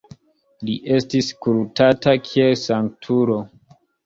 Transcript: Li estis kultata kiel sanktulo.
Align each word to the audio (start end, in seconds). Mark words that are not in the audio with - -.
Li 0.69 0.77
estis 0.95 1.27
kultata 1.47 2.15
kiel 2.31 2.57
sanktulo. 2.63 3.39